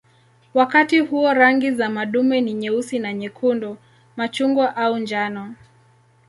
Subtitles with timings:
[0.53, 3.77] Wakati huo rangi za madume ni nyeusi na nyekundu,
[4.15, 5.55] machungwa au njano.